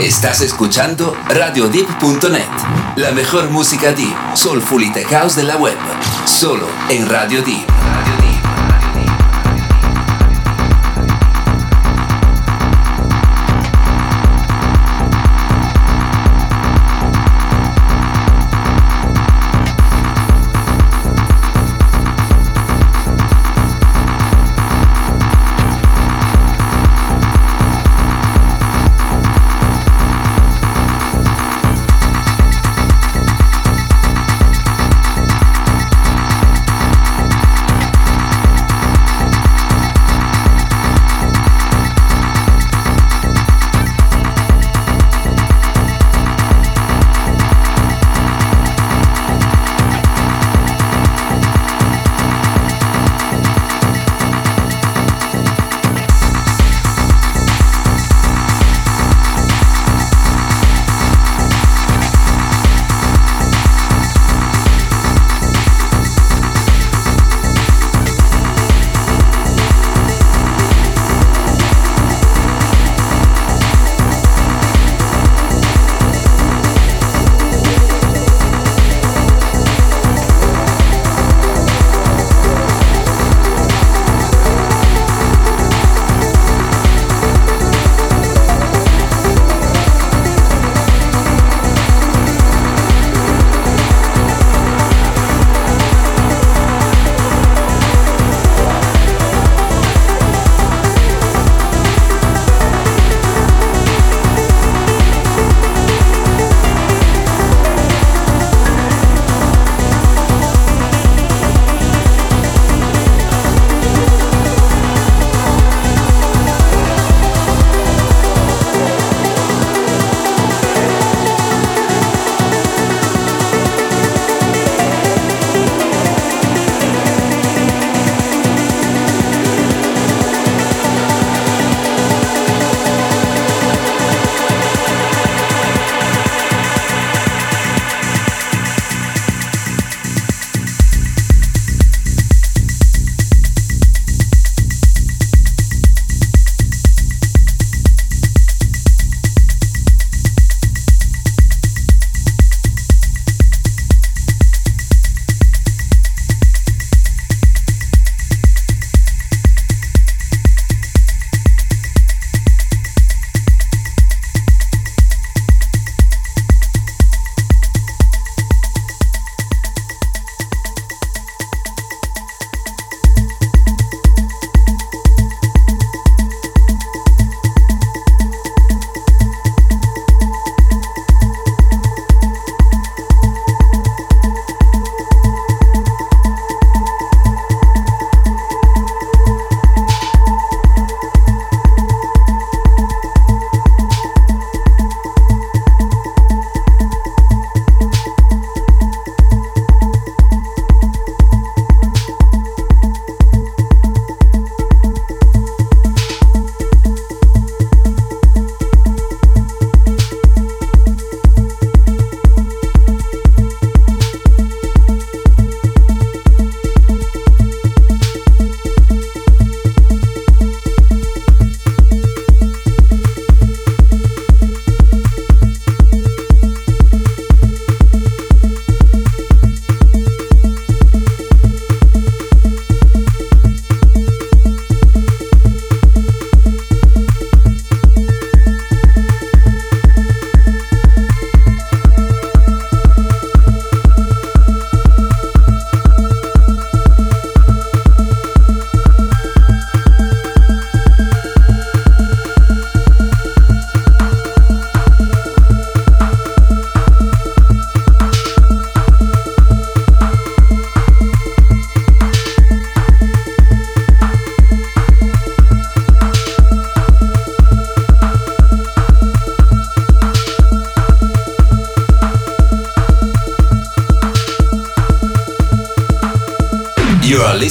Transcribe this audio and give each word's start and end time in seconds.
Estás 0.00 0.42
escuchando 0.42 1.16
RadioDeep.net, 1.28 2.46
la 2.96 3.10
mejor 3.10 3.50
música 3.50 3.92
deep, 3.92 4.16
soulful 4.34 4.84
y 4.84 4.92
tech 4.92 5.10
de 5.34 5.42
la 5.42 5.56
web, 5.56 5.76
solo 6.24 6.68
en 6.88 7.08
Radio 7.08 7.42
Deep. 7.42 7.87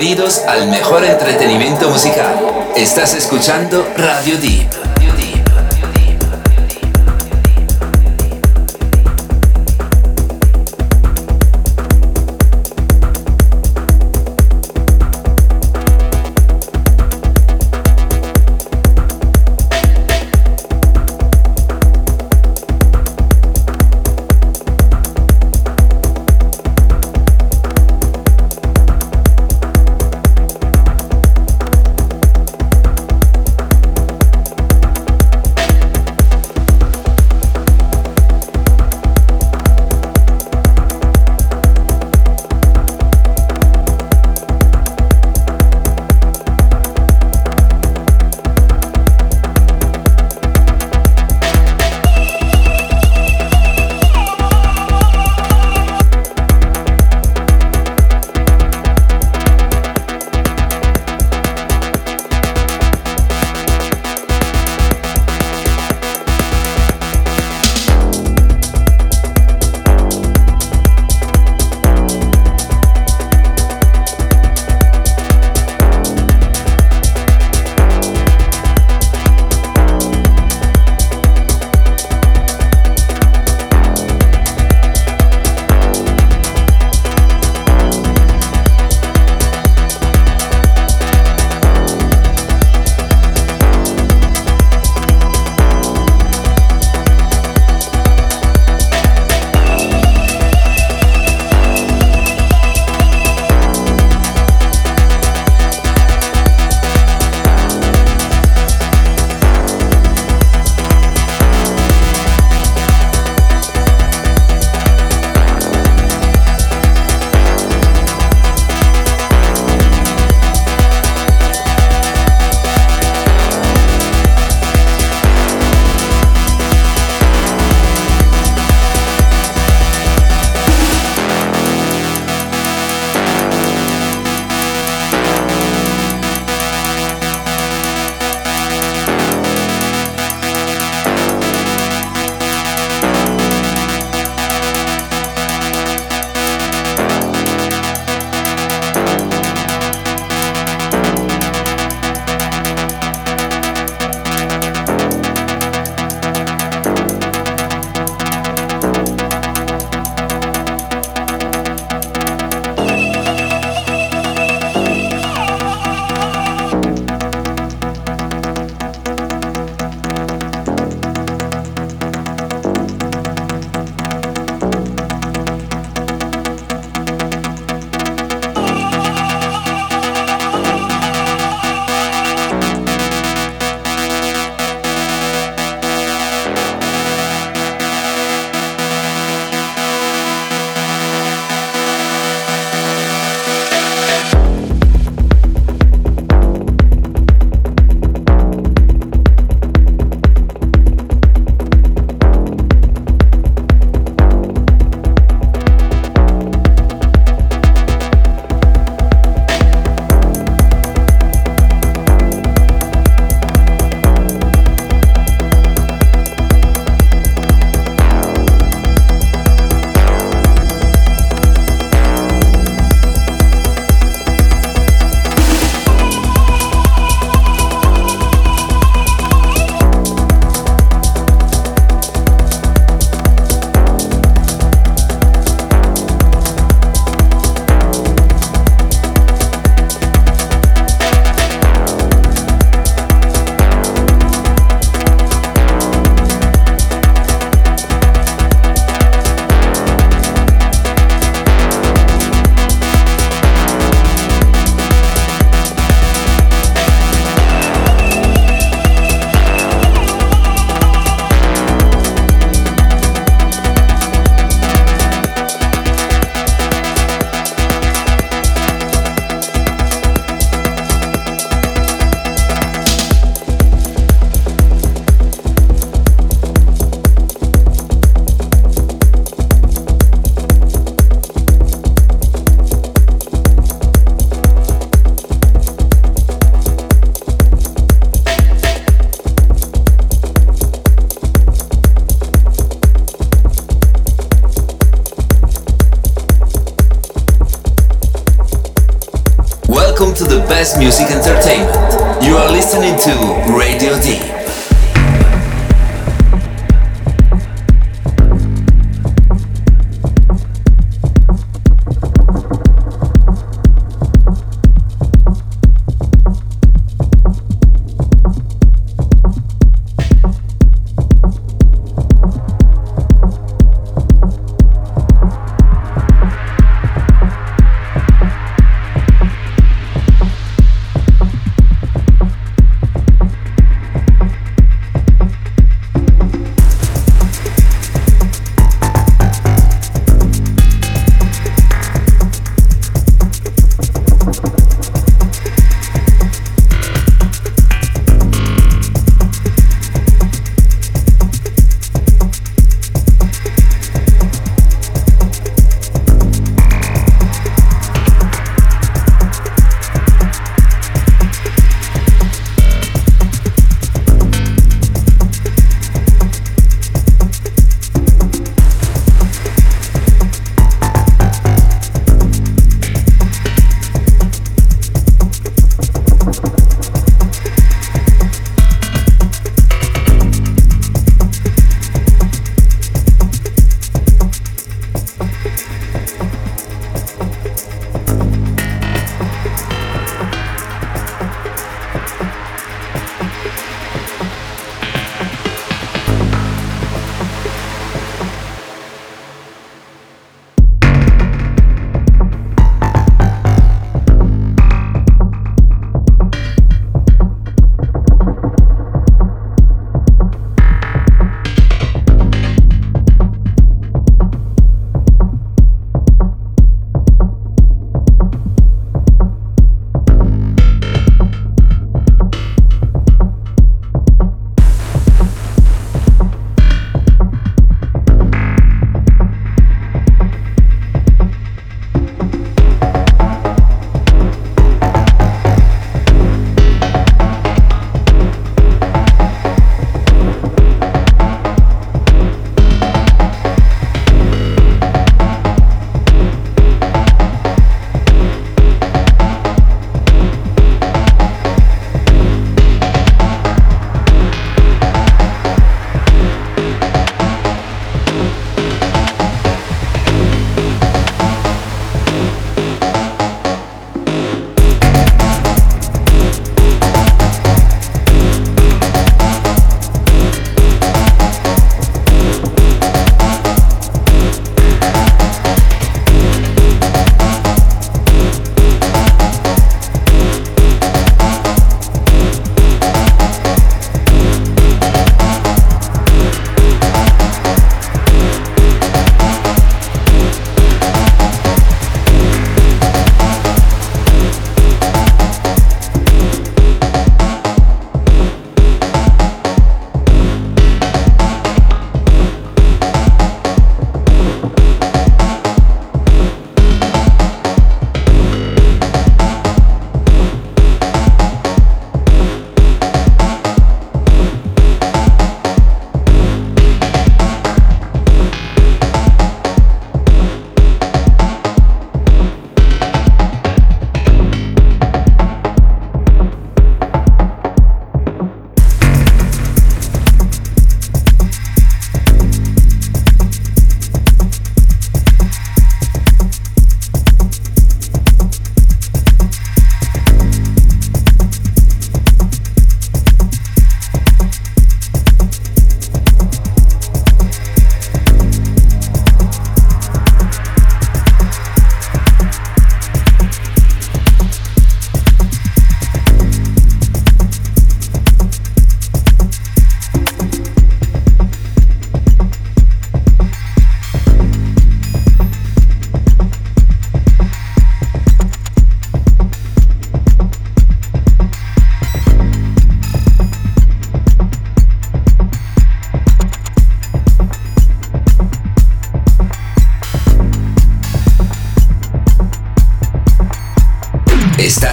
Bienvenidos 0.00 0.44
al 0.46 0.68
mejor 0.68 1.02
entretenimiento 1.04 1.90
musical. 1.90 2.38
Estás 2.76 3.14
escuchando 3.14 3.84
Radio 3.96 4.38
Deep. 4.38 4.87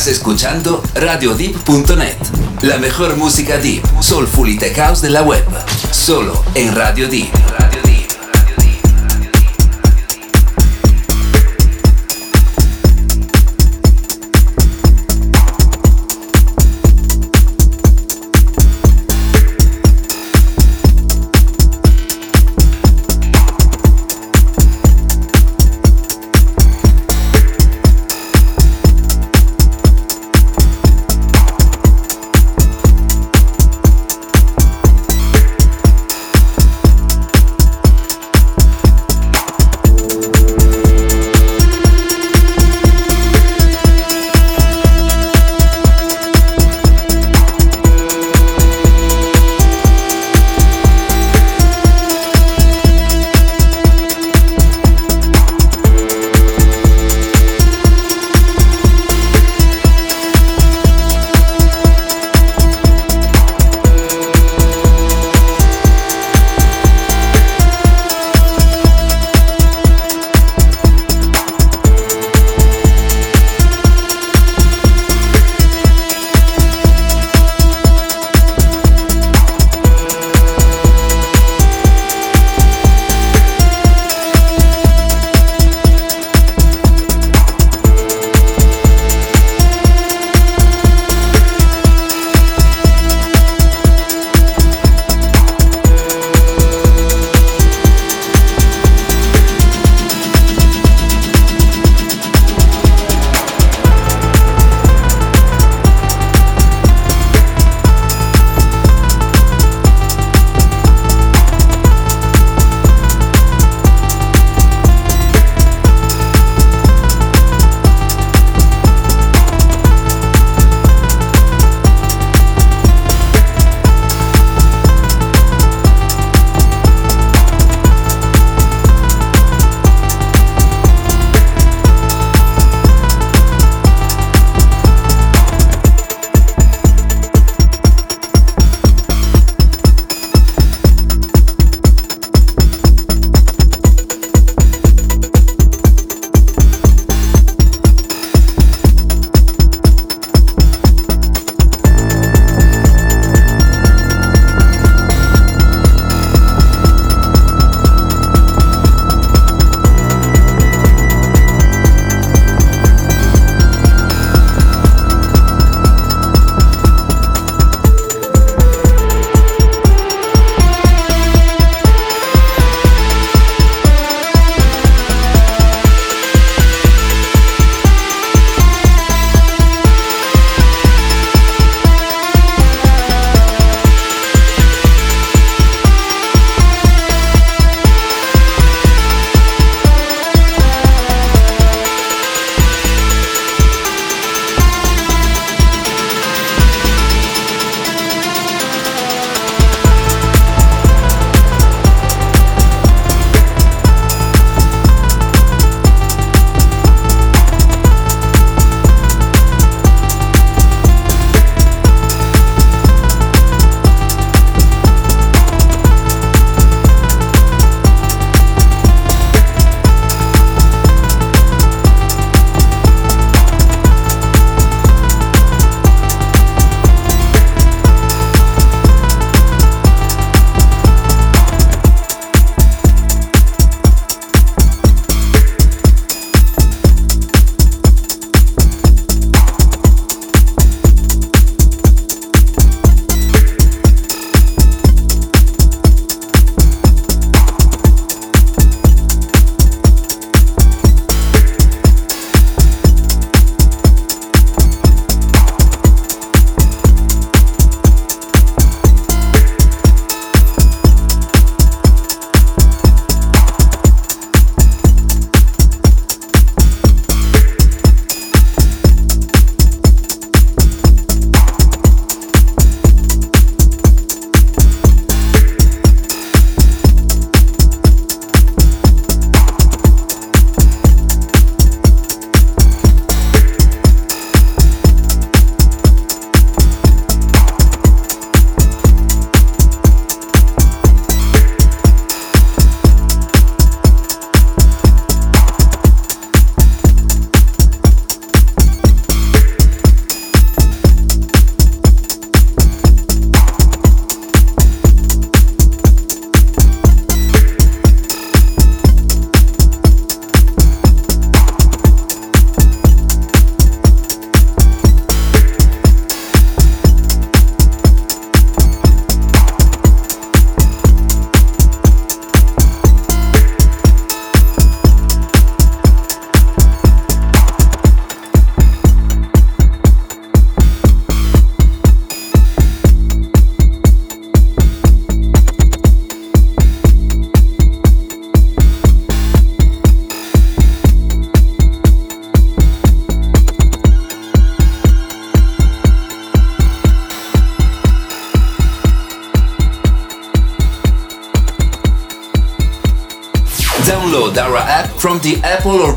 Escuchando 0.07 0.83
RadioDeep.net, 0.93 2.17
la 2.61 2.77
mejor 2.77 3.17
música 3.17 3.57
deep, 3.57 3.83
soulful 4.01 4.49
y 4.49 4.57
tech 4.57 4.75
house 4.75 5.01
de 5.01 5.09
la 5.09 5.23
web, 5.23 5.45
solo 5.91 6.43
en 6.53 6.75
Radio 6.75 7.07
Deep. 7.07 7.64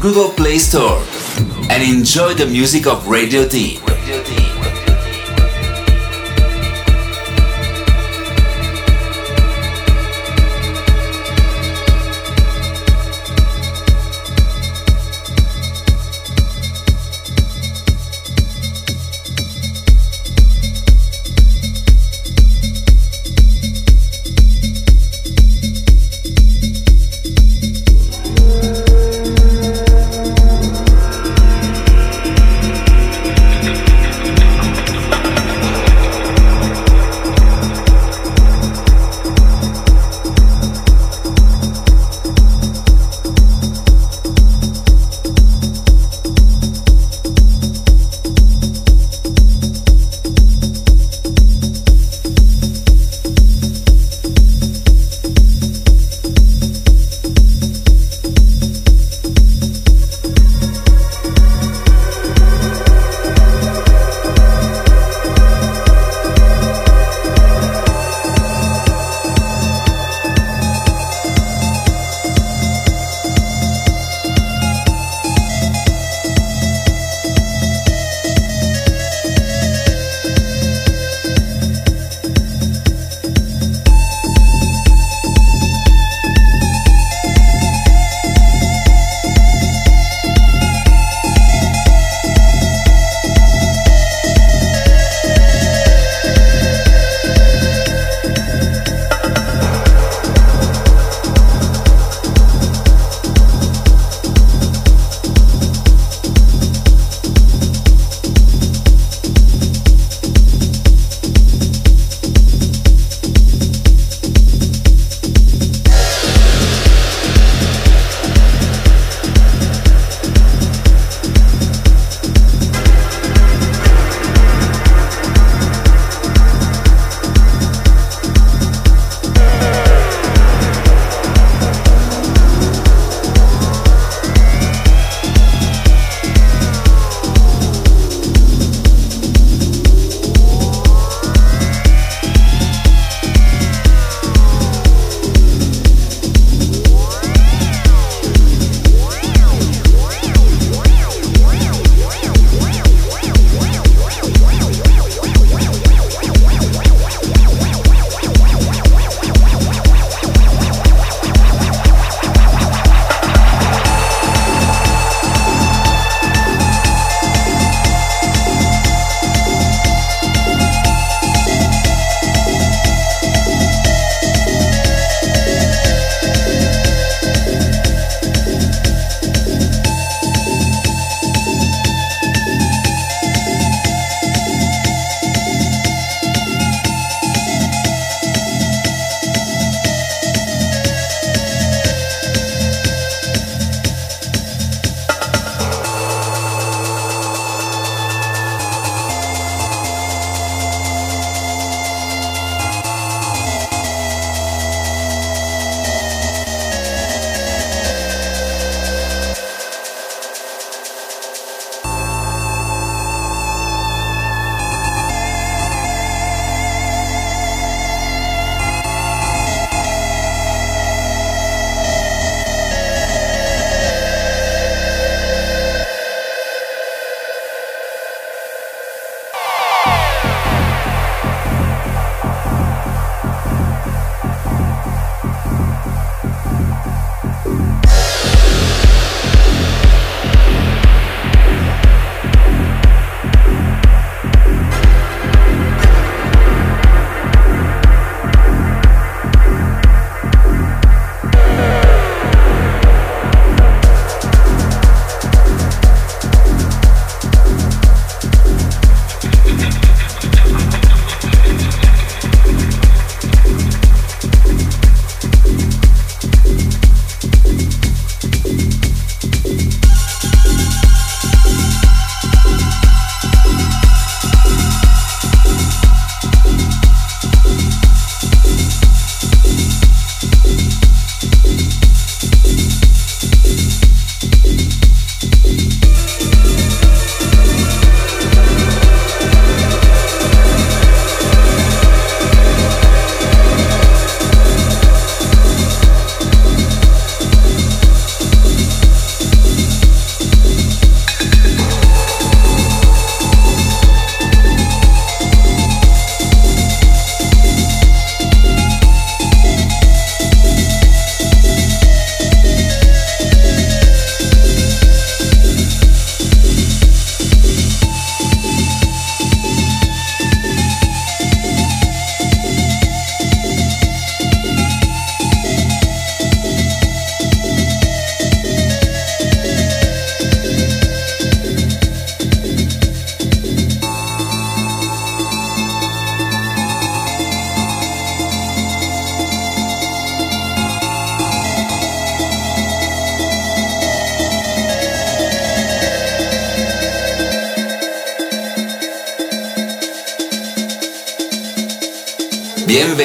Google 0.09 0.31
Play 0.31 0.57
Store 0.57 1.03
and 1.69 1.83
enjoy 1.83 2.33
the 2.33 2.47
music 2.47 2.87
of 2.87 3.07
Radio 3.09 3.47
D. 3.47 3.79
Radio 3.87 4.25
D. 4.25 4.48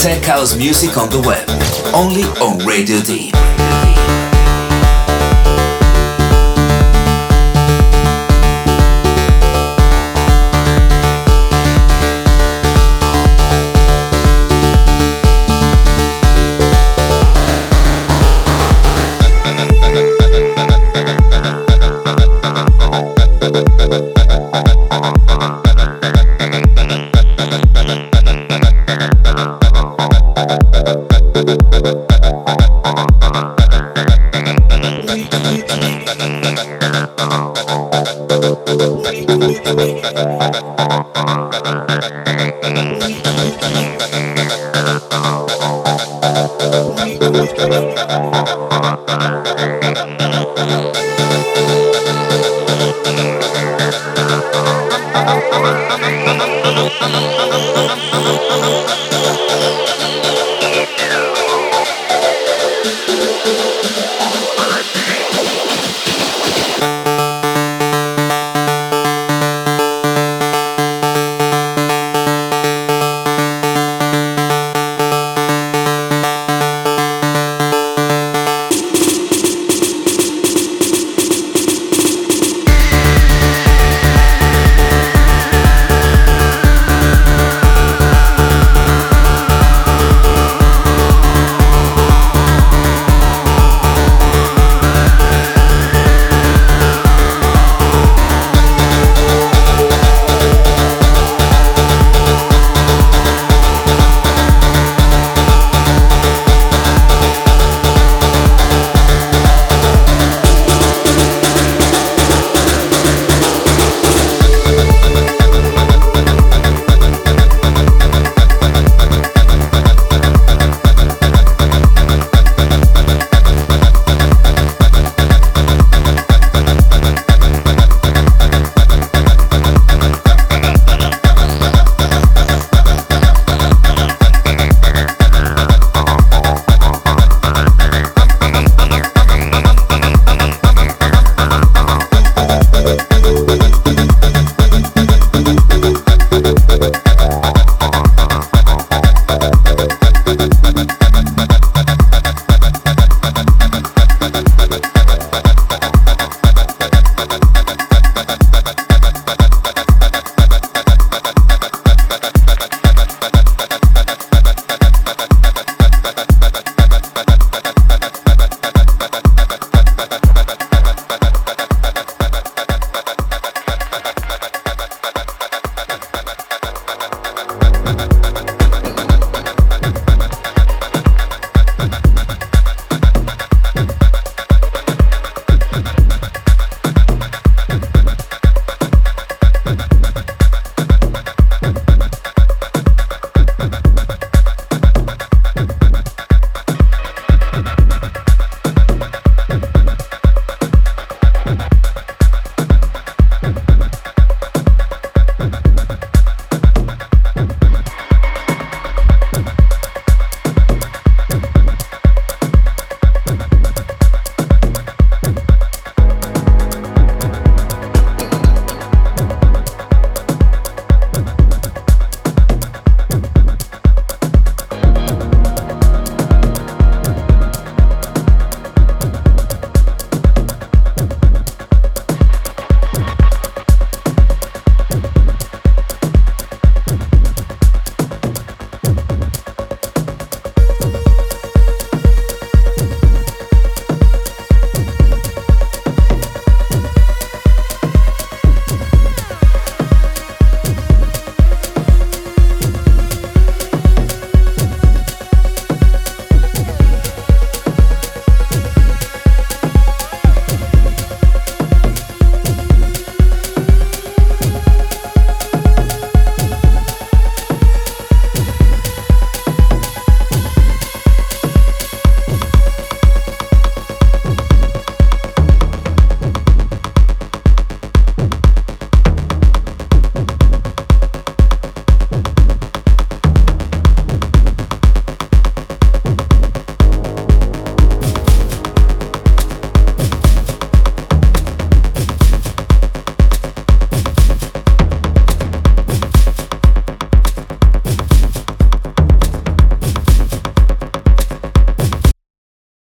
Tech 0.00 0.24
house 0.24 0.56
music 0.56 0.96
on 0.96 1.10
the 1.10 1.20
web, 1.20 1.46
only 1.94 2.22
on 2.40 2.56
Radio 2.66 3.00
D. 3.00 3.30